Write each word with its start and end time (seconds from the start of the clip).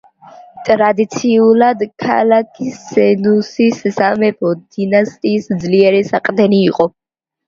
ტრადიციულად, 0.67 1.83
ქალაქი 2.03 2.69
სენუსის 2.77 3.81
სამეფო 3.97 4.55
დინასტიის 4.77 5.51
ძლიერი 5.65 6.01
საყრდენი 6.09 6.63
იყო. 6.71 6.89